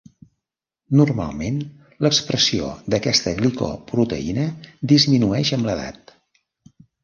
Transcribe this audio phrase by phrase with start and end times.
[1.01, 1.59] Normalment,
[2.07, 4.49] l'expressió d'aquesta glicoproteïna
[4.97, 6.19] disminueix amb l'edat.